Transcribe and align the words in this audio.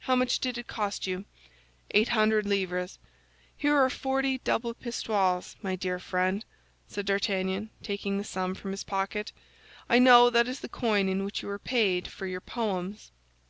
"How 0.00 0.14
much 0.14 0.38
did 0.40 0.58
it 0.58 0.66
cost 0.66 1.06
you?" 1.06 1.24
"Eight 1.92 2.08
hundred 2.10 2.44
livres." 2.44 2.98
"Here 3.56 3.74
are 3.74 3.88
forty 3.88 4.36
double 4.36 4.74
pistoles, 4.74 5.56
my 5.62 5.74
dear 5.76 5.98
friend," 5.98 6.44
said 6.88 7.06
D'Artagnan, 7.06 7.70
taking 7.82 8.18
the 8.18 8.24
sum 8.24 8.54
from 8.54 8.72
his 8.72 8.84
pocket; 8.84 9.32
"I 9.88 9.98
know 9.98 10.28
that 10.28 10.46
is 10.46 10.60
the 10.60 10.68
coin 10.68 11.08
in 11.08 11.24
which 11.24 11.40
you 11.40 11.48
were 11.48 11.58
paid 11.58 12.06
for 12.06 12.26
your 12.26 12.42
poems." 12.42 13.12